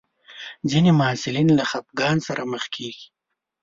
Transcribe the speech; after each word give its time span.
ځینې 0.69 0.91
محصلین 0.99 1.47
له 1.59 1.63
خپګان 1.71 2.17
سره 2.27 2.41
مخ 2.51 2.63
کېږي. 2.75 3.07